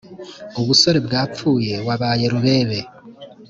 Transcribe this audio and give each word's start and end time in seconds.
Ubusore 0.59 0.99
bwapfuyeWabaye 1.05 2.25
Rubebe 2.33 2.79